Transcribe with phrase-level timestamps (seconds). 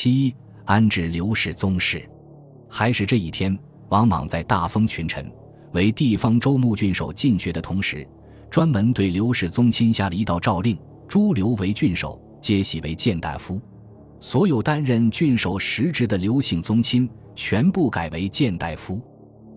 [0.00, 0.32] 七
[0.64, 2.08] 安置刘氏宗室，
[2.68, 5.28] 还是这一天，王莽在大封群臣
[5.72, 8.06] 为地方州牧郡守进爵的同时，
[8.48, 13.60] 专门对刘氏宗亲下了一道诏令：诸刘为郡守，皆徙为谏大夫；
[14.20, 19.02] 所有担任郡守实职的刘姓宗亲，全部改为谏大夫。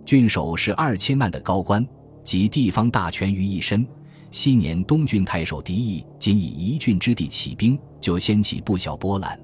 [0.04, 1.88] 郡守是二千万的高官，
[2.23, 3.86] 集地方大权于一身。
[4.32, 9.39] 昔年东郡太守狄义仅以一郡之地起兵，就掀起不小波澜。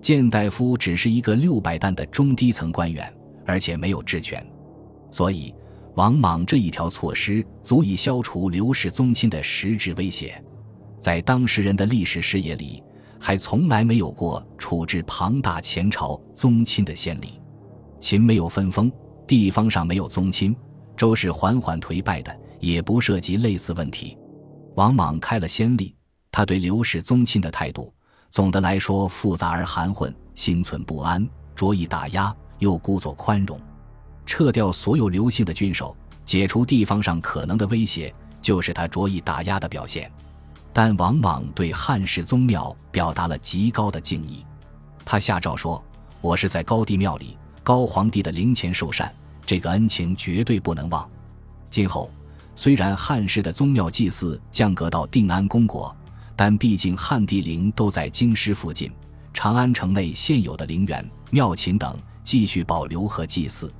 [0.00, 3.12] 谏大夫只是一个六百担的中低层官员，
[3.44, 4.44] 而且没有职权，
[5.10, 5.54] 所以
[5.94, 10.42] 王莽这一条措施足以消除刘氏宗亲的实质威胁。
[11.00, 12.82] 在当时人的历史视野里，
[13.18, 17.40] 还从来没有过处置庞大前朝宗亲的先例。
[18.00, 18.90] 秦没有分封，
[19.26, 20.54] 地方上没有宗亲，
[20.96, 22.36] 周是缓缓颓败的。
[22.60, 24.18] 也不涉及类似问题，
[24.74, 25.94] 王莽开了先例。
[26.32, 27.94] 他对刘氏宗亲的态度，
[28.30, 33.58] 总的来说复杂而含混，心存不安，着意打压，又故作宽容。
[34.26, 40.10] 撤掉所有刘姓的郡守，解除地方上可能的威胁，就是他着意打压的表现。
[40.72, 44.44] 但王莽对汉室宗庙表达了极高的敬意，
[45.04, 45.82] 他下诏说
[46.20, 49.12] ：“我是在高帝庙里，高皇帝的灵前受禅，
[49.46, 51.08] 这个恩情绝对不能忘。
[51.70, 52.10] 今后。”
[52.58, 55.96] 虽然汉室的宗庙祭祀降格到定安公国，
[56.38, 58.92] 但毕竟汉帝陵都在京师附近，
[59.34, 63.74] 长安城内现有的陵园、庙寝等继续保留和祭祀。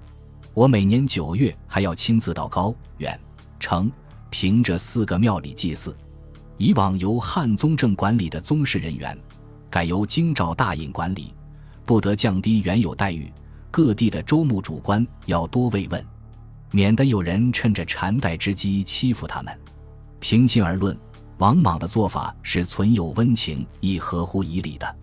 [0.54, 3.16] 我每年九月还要亲自到高、远、
[3.60, 3.88] 城、
[4.28, 5.96] 平这四个庙里祭祀。
[6.56, 9.16] 以往由汉宗正管理的宗室人员，
[9.70, 11.32] 改由京兆大尹管理，
[11.86, 13.32] 不得降低原有待遇。
[13.70, 16.04] 各地的州牧主官要多慰问。
[16.72, 19.56] 免得有人趁着禅代之机欺负他们。
[20.18, 20.98] 平心而论，
[21.38, 24.96] 王莽的做法是存有温情，亦合乎以理的。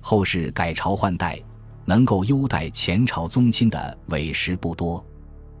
[0.00, 1.38] 后世改朝换代，
[1.84, 5.04] 能够优待前朝宗亲的委实不多。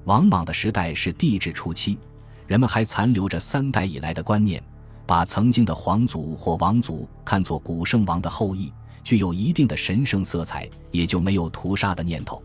[0.04, 1.98] 王莽的时代是帝制初期，
[2.46, 4.62] 人们还残留着三代以来的观念，
[5.06, 12.42] 把曾经的皇族或王族看作古圣王的后裔，具有一定的神圣色彩，也就没有屠杀的念头。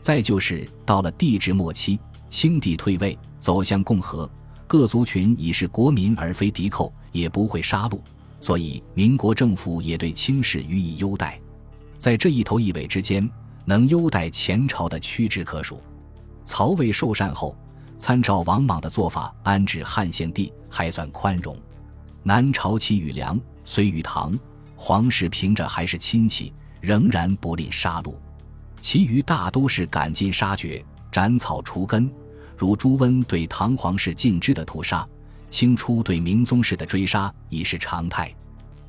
[0.00, 2.00] 再就是到了帝制末期。
[2.28, 4.28] 清帝退位，走向共和，
[4.72, 8.00] 各族群已是国民而非敌寇，也不会杀戮，
[8.40, 11.38] 所以民国政府也对清室予以优待。
[11.98, 13.30] 在这一头一尾之间，
[13.66, 15.78] 能优待前朝的屈指可数。
[16.42, 17.54] 曹魏受禅后，
[17.98, 21.54] 参照王莽的做法安置汉献帝，还算宽容。
[22.22, 24.34] 南朝齐与梁，隋与唐，
[24.74, 26.50] 皇室凭着还是亲戚，
[26.80, 28.14] 仍然不吝杀戮，
[28.80, 32.10] 其余大都是赶尽杀绝，斩草除根。
[32.62, 35.04] 如朱温对唐皇室尽支的屠杀，
[35.50, 38.32] 清初对明宗室的追杀已是常态。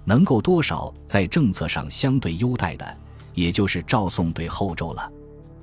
[0.05, 2.97] 能够多少在政策上相对优待的，
[3.33, 5.11] 也就是赵宋对后周了。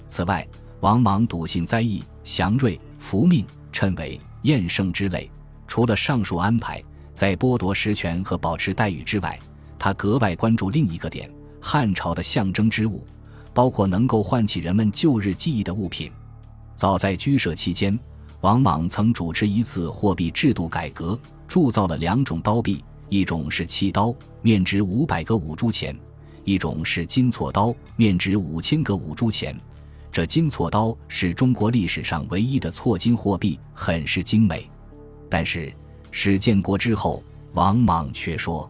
[0.09, 0.45] 此外，
[0.81, 5.31] 王莽笃信灾异、祥瑞、福命、谶纬、验圣之类，
[5.69, 6.83] 除了上述安排，
[7.15, 9.39] 在剥夺实权和保持待遇之外，
[9.79, 13.07] 他格外关注另一个点：汉朝的象征之物，
[13.55, 16.11] 包括能够唤起人们旧日记忆的物品。
[16.81, 18.01] 早在居舍期间，
[18.41, 25.95] 王莽曾主持一次货币制度改革，铸造了两种刀币，一种是契刀，面值五百个五铢钱；
[26.43, 29.55] 一种是金错刀，面值五千个五铢钱。
[30.11, 34.67] 这金错刀是中国历史上唯一的错金货币，很是精美。
[35.29, 35.71] 但是
[36.11, 38.67] 史建国之后，王莽却说：“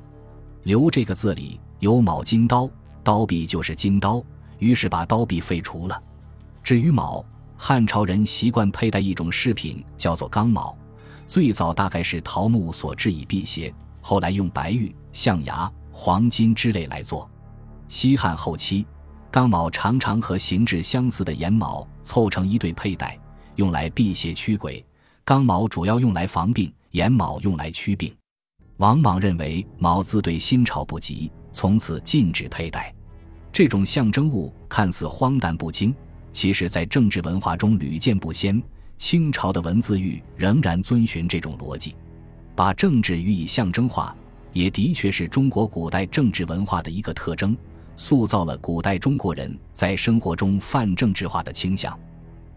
[0.64, 2.68] 刘这个字里有卯金刀，
[3.04, 4.20] 刀币就是金刀。”
[4.58, 6.02] 于是把刀币废除了。
[6.64, 7.24] 至于卯。
[7.62, 10.74] 汉朝人习惯佩戴一种饰品，叫做钢矛。
[11.26, 17.30] 最早大概是桃木所制以辟邪，后来用白玉、象牙、黄金之类来做。
[17.86, 18.86] 西汉后期，
[19.30, 23.20] 钢矛常常和形制相似的眼矛凑成一对佩戴，
[23.56, 24.82] 用来辟邪驱鬼。
[25.22, 28.10] 钢矛主要用来防病，眼矛用来驱病。
[28.78, 32.92] 王莽认为矛字对新朝不及，从此禁止佩戴
[33.52, 35.94] 这种象征物，看似荒诞不经。
[36.32, 38.62] 其实，在政治文化中屡见不鲜。
[38.96, 41.96] 清朝的文字狱仍然遵循这种逻辑，
[42.54, 44.14] 把政治予以象征化，
[44.52, 47.56] 也的确是中国古代政治文化的一个特征，
[47.96, 51.98] 塑造了古代中国人在生活中泛政治化的倾向。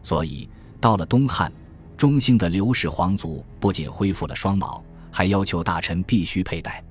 [0.03, 0.49] 所以，
[0.81, 1.49] 到了东汉，
[1.95, 6.83] 中兴的刘氏皇族不仅恢复了双卯，还要求大臣必须佩戴，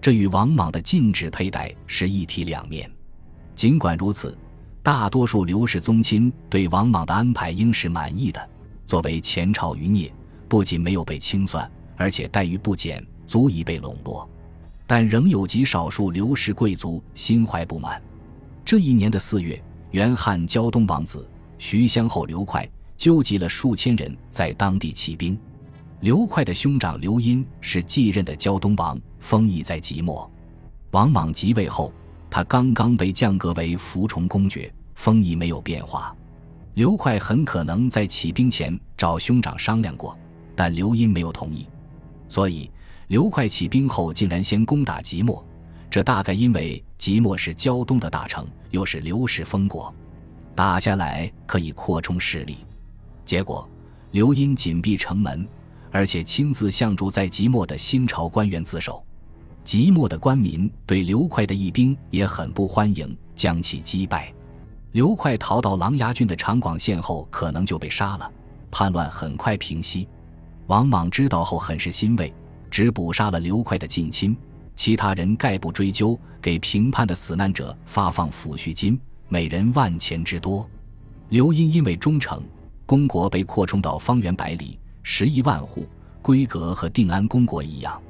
[0.00, 2.88] 这与王莽的禁止佩戴是一体两面。
[3.56, 4.38] 尽管如此。
[4.82, 8.50] 大多数刘氏宗亲对王莽的安排应是满意的。
[8.84, 10.12] 作为前朝余孽，
[10.48, 14.28] 不仅没有被清算，而且待遇不减，足以被笼络。
[14.84, 18.02] 但仍有极少数刘氏贵族心怀不满。
[18.64, 19.62] 这一年的四月，
[19.92, 21.28] 原汉胶东王子
[21.58, 25.38] 徐襄侯刘快纠集了数千人在当地起兵。
[26.00, 30.28] 刘快的兄长刘殷是继任的胶东王，封邑在即墨。
[30.90, 31.92] 王莽即位后，
[32.34, 36.16] 他刚刚被降格为服从公爵，封邑没有变化。
[36.72, 40.18] 刘快很可能在起兵前找兄长商量过，
[40.56, 41.68] 但刘殷没有同意，
[42.30, 42.70] 所以
[43.08, 45.46] 刘快起兵后竟然先攻打即墨。
[45.90, 49.94] 这大概因为即墨是胶东的大城，又是刘氏封国，
[50.54, 52.56] 打下来可以扩充势力。
[53.26, 53.68] 结果，
[54.12, 55.46] 刘殷紧闭城门，
[55.90, 59.04] 而且亲自相助在即墨的新朝官员自首。
[59.64, 64.32] 即墨的官民对刘快的义兵也很不欢迎，将其击败。
[64.92, 68.30] 刘快逃到琅琊郡的长广县后，可能就被杀了。
[68.70, 70.08] 叛乱很快平息。
[70.66, 72.32] 王莽知道后很是欣慰，
[72.70, 74.36] 只捕杀了刘快的近亲。
[74.74, 78.98] 其他人概不追究，给平叛的死难者发放抚恤金，
[79.28, 80.68] 每人万钱之多。
[81.28, 82.42] 刘殷因为忠诚，
[82.84, 85.86] 公国被扩充到方圆百里，十亿万户，
[86.20, 88.00] 规格和定安公国一样。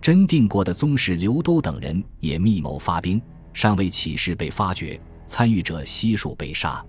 [0.00, 3.20] 真定国的宗室刘都等人也密谋发兵，
[3.52, 6.82] 尚未起事被发觉，参与者悉数被杀。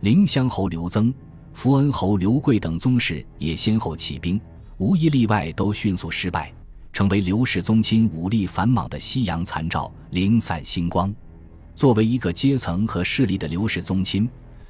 [0.00, 1.12] 凌乡侯刘增、
[1.52, 4.40] 福恩侯刘贵等宗室也先后起兵，
[4.78, 6.50] 无一例外都迅速失败。
[6.94, 11.14] 成为刘氏宗亲武力繁莽的夕阳残照，零散星光。
[11.74, 14.26] 作为一个阶层和势力的刘氏宗亲，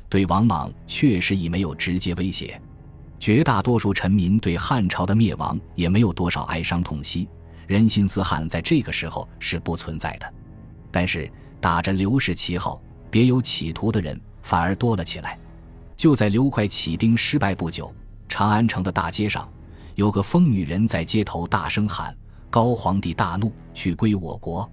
[0.08, 2.60] 对王莽确实已没有直接威胁。
[3.20, 7.28] 绝大多数臣民对汉朝的灭亡也没有多少哀伤痛惜，
[7.66, 10.34] 人心思汉在这个时候是不存在的。
[10.90, 11.30] 但是
[11.60, 12.80] 打着刘氏旗号、
[13.10, 15.38] 别有企图的人反而多了起来。
[15.96, 17.92] 就在刘快起兵失败不久，
[18.28, 19.48] 长安城的大街上。
[19.94, 22.14] 有个疯女人在街头大声喊
[22.50, 24.70] ：“高皇帝大怒，去归我国，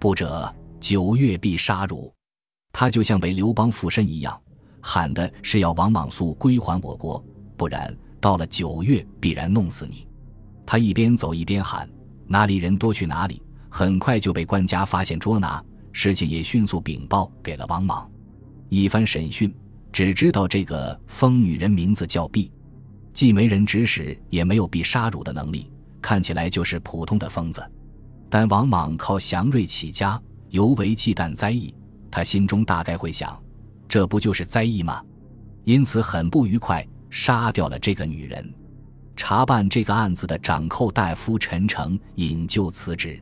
[0.00, 2.12] 不者九月必杀汝。”
[2.72, 4.36] 她就像被刘邦附身一样，
[4.80, 7.24] 喊的是要王莽速归还我国，
[7.56, 10.06] 不然到了九月必然弄死你。
[10.66, 11.88] 他一边走一边喊
[12.28, 15.62] ：“哪里人多去哪里。”很快就被官家发现捉拿，
[15.92, 18.10] 事情也迅速禀报给了王莽。
[18.70, 19.54] 一番审讯，
[19.92, 22.50] 只知道这个疯女人名字叫毕。
[23.12, 25.70] 既没人指使，也没有必杀汝的能力，
[26.00, 27.62] 看起来就是普通的疯子。
[28.30, 30.18] 但王莽靠祥瑞起家，
[30.48, 31.74] 尤为忌惮灾异，
[32.10, 33.38] 他心中大概会想：
[33.86, 35.02] 这不就是灾异吗？
[35.64, 38.54] 因此很不愉快，杀掉了这个女人。
[39.16, 43.20] 查办这个案子的掌寇大夫陈诚引咎辞职。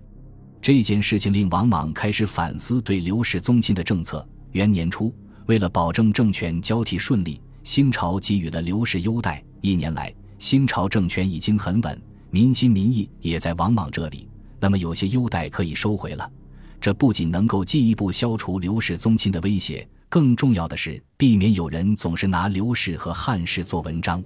[0.60, 4.26] 这件事情令王莽开始反思对刘氏宗亲的政策。
[4.52, 5.14] 元年初，
[5.46, 9.42] 为了保证政权交替顺利，新朝给予了刘氏优待。
[9.60, 14.28] 一年来，新朝政权已经很稳，民心民意也在王莽这里。
[14.58, 16.30] 那么，有些优待可以收回了。
[16.80, 24.22] 这不仅能够进一步消除刘氏宗亲的威胁，更重要的是避免有人总是拿刘氏和汉氏做文章。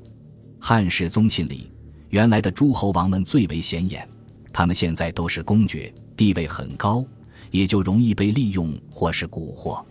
[0.60, 1.70] 汉室宗亲里，
[2.10, 4.06] 原来的诸侯王们最为显眼，
[4.52, 7.04] 他们现在都是公爵，地位很高，
[7.50, 9.84] 也就容易被利用或是蛊惑。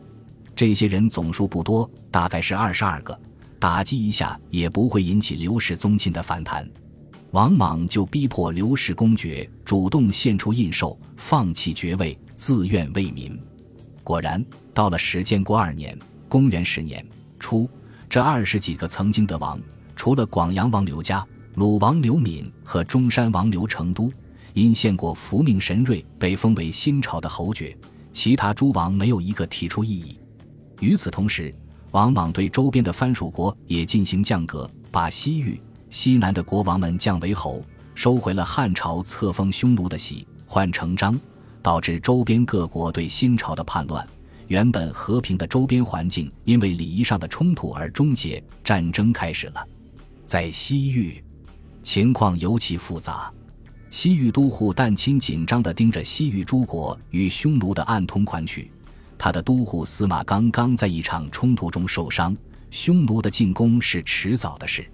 [0.55, 3.17] 这些人总数不多，大概是二十二个。
[3.59, 6.69] 打击一下也不会引起刘氏宗亲的反弹，
[7.31, 13.39] 王莽就逼迫刘氏公爵主动献出印绶，放弃爵位，自愿为民。
[14.03, 15.97] 果然，到了始建国二年
[16.29, 17.03] （公元十年）
[17.39, 17.67] 初，
[18.07, 19.59] 这二十几个曾经的王，
[19.97, 21.25] 除了广阳王刘嘉、
[21.55, 24.13] 鲁王刘敏和中山王刘成都，
[24.53, 27.75] 因献过福命神瑞，被封为新朝的侯爵，
[28.13, 30.17] 其他诸王没有一个提出异议。
[30.79, 31.53] 与此同时，
[31.91, 37.61] 王莽对周边的藩属国也进行降格，把西域、西南的国王们降为侯，
[37.95, 41.19] 收回了汉朝册封匈奴的喜，换成章，
[41.63, 44.07] 导致周边各国对新朝的叛乱。
[44.45, 49.67] 原本和平的周边环境因为礼仪上的冲突而终结，战争开始了。
[50.27, 51.23] 在西域，
[51.81, 53.31] 情况尤其复杂。
[53.89, 58.69] 西域都护旦亲紧张地盯着西域诸国与匈奴的暗通款曲。
[59.17, 62.35] 他的都护司马刚刚在一场冲突中受伤，
[62.69, 64.85] 匈奴的进攻是迟早的事。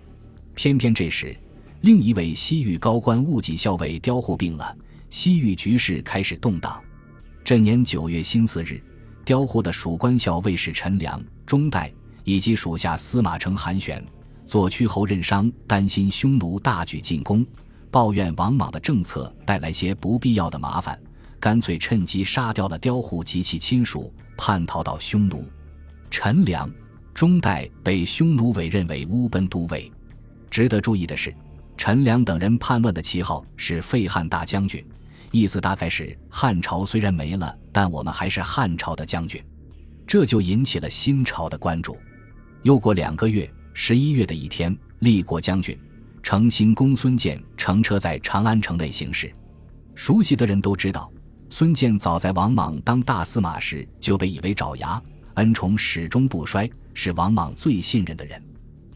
[0.54, 1.36] 偏偏这时，
[1.82, 4.78] 另一位西域高官戊己校尉刁护病了，
[5.10, 6.80] 西域局势开始动荡。
[7.44, 8.80] 这年九月辛巳日，
[9.26, 11.92] 刁护的属官校尉是陈良、钟代
[12.24, 14.06] 以及属下司马承韩选、
[14.46, 17.46] 左屈侯任商，担心匈奴大举进攻，
[17.90, 21.00] 抱怨王莽的政策带来些不必要的麻烦。
[21.40, 25.46] 干脆趁机杀掉了刁户及其亲属，叛逃到匈奴。
[26.10, 26.72] 陈良、
[27.14, 29.92] 钟代被匈奴委任为乌奔都尉。
[30.50, 31.36] 值得注意的是，
[31.76, 34.86] 陈良等人叛乱的旗号是废汉大将军，
[35.32, 39.44] 意思大概是汉朝虽然没了，但我们还是汉朝的将军。
[40.06, 41.98] 这就引起了新朝的关注。
[42.62, 45.78] 又过两个月，十一月的一天，立国将军、
[46.22, 49.34] 诚心公孙健乘车在长安城内行驶。
[49.96, 51.12] 熟悉的人都知道，
[51.50, 55.02] 孙健早在王莽当大司马时就被以为爪牙，
[55.36, 58.42] 恩宠始终不衰，是王莽最信任的人。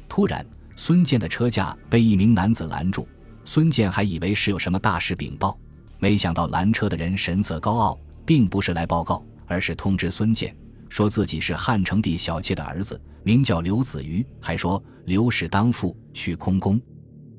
[0.08, 3.08] 突然，孙健的车驾被一名男子拦住，
[3.44, 5.58] 孙健还以为是有什么大事禀报，
[5.98, 10.56] 没想到拦车的人神色高傲，并不是来报告，而是通知孙健。
[10.90, 16.80] 说自己是汉成帝小妾的儿子，名叫刘子瑜，还说刘氏当父去空宫，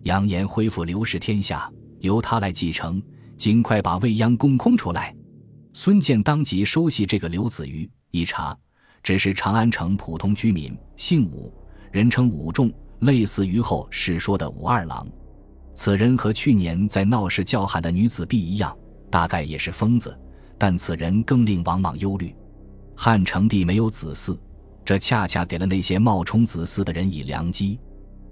[0.03, 3.03] 扬言恢复刘氏天下，由他来继承，
[3.37, 5.15] 尽快把未央宫空出来。
[5.73, 8.57] 孙健当即收系这个刘子瑜，一查，
[9.03, 11.53] 只是长安城普通居民，姓武，
[11.93, 15.07] 人称武仲，类似于后世说的武二郎。
[15.75, 18.77] 此人和去年在闹市叫喊的女子婢一样，
[19.11, 20.19] 大概也是疯子，
[20.59, 22.35] 但此人更令王莽忧虑。
[23.01, 24.37] 汉成帝没有子嗣，
[24.85, 27.79] 这恰恰给了那些冒充子嗣的人以良机。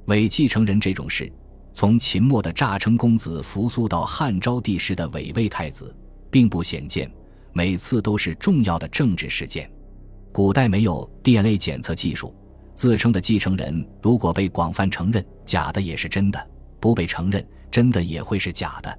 [0.07, 1.33] 伪继承人这种事，
[1.73, 5.95] 从秦末的诈称公子扶苏到汉昭帝时的伪魏太子，
[6.33, 7.09] 并不鲜见，
[7.53, 9.71] 每次都是重要的政治事件。
[10.33, 12.35] 古代没有 DNA 检测技术，
[12.75, 16.41] 自称的继承人如果被广泛承认，假的也是真的；
[16.81, 18.99] 不被承认，真的也会是假的。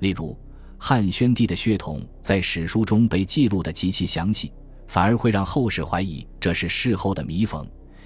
[0.00, 0.38] 例如，
[0.76, 4.52] 汉宣帝的血统在史书中被记录的极其详细。
[4.88, 7.64] 反而会让后世怀疑这是事后的弥缝，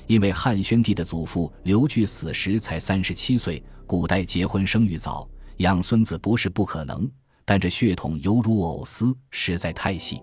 [0.09, 5.27] 因为汉宣帝的祖父刘据死时才三十七岁，古代结婚生育早，
[5.59, 7.09] 养孙子不是不可能，
[7.45, 10.21] 但这血统犹如藕丝，实在太细。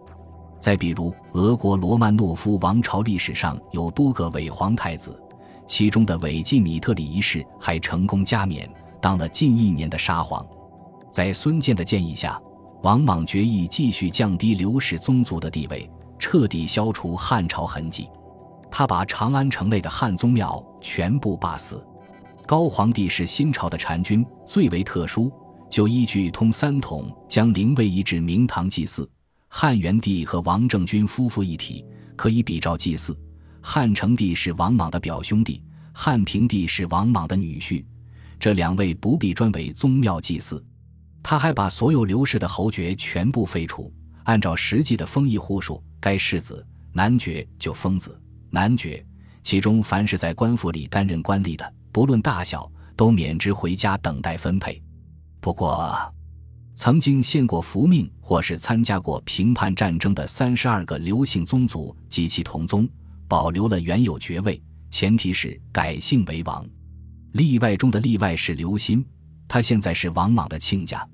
[0.60, 5.18] 再比如，俄国罗曼诺夫王朝历史上有多个伪皇太子，
[5.66, 8.70] 其中的伪季米特里一世还成功加冕，
[9.02, 10.46] 当了近一年的沙皇。
[11.10, 12.38] 在孙坚的建议下，
[12.84, 15.90] 王莽决意继续降低刘氏宗族的地位。
[16.20, 18.08] 彻底消除汉朝痕迹，
[18.70, 21.84] 他把长安城内的汉宗庙全部罢祀。
[22.46, 25.32] 高皇帝是新朝的禅君，最为特殊，
[25.70, 29.10] 就依据通三统，将灵位移至明堂祭祀。
[29.48, 31.86] 汉元帝和王政君夫妇一体，
[32.16, 33.18] 可以比照祭祀。
[33.62, 37.84] 汉成帝是王莽的表兄弟，汉平帝是王莽的女婿，
[38.40, 40.64] 这两位不必专为宗庙祭祀。
[41.22, 45.84] 他还把所有刘氏的侯爵全部废除，按照实际的封邑户数。
[46.00, 49.06] 该世子男爵就封子男爵，
[49.44, 54.82] 其中凡是在官府里担任官吏的，不论大小，都免职回家等待分配。
[55.40, 56.14] 不过，
[56.76, 62.88] 曾经献过福命或是参加过平叛战争的三十二个刘姓宗族及其同宗，
[63.28, 66.66] 保留了原有爵位，前提是改姓为王。
[67.34, 69.04] 例外中的例外是刘歆，
[69.48, 71.08] 他现在是王莽的亲家，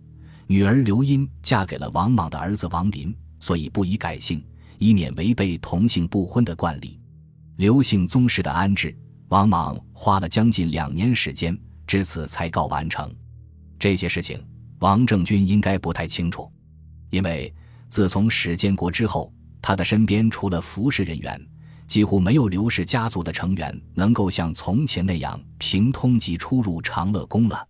[0.47, 4.41] 女儿刘英嫁给了王莽的儿子王林，所以不宜改姓。
[4.77, 6.99] 以免违背同姓不婚的惯例，
[7.57, 8.95] 刘姓宗室的安置，
[9.29, 13.13] 王莽花了将近两年时间，至此才告完成。
[13.79, 14.43] 这些事情，
[14.79, 16.51] 王政君应该不太清楚，
[17.09, 17.53] 因为
[17.87, 21.39] 自从史建国之后，他的身边除了服侍人员，
[21.87, 27.67] 几乎没有刘氏家族的成员能够像从前那样平通及出入长乐宫了。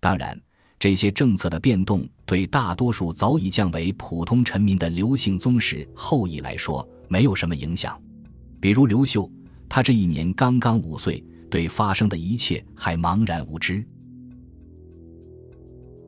[0.00, 0.40] 当然。
[0.80, 8.00] 这些政策的变动，对大多数早已降为普通臣民的刘姓宗室后裔来说，没有什么影响。
[8.62, 9.30] 比如刘秀，
[9.68, 13.84] 他这一年刚刚五岁，对发生的一切还茫然无知。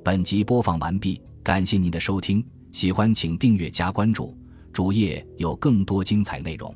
[0.03, 4.35] 本集播放完毕，感谢您的收听，喜欢请订阅加关注，
[4.73, 6.75] 主页有更多精彩内容。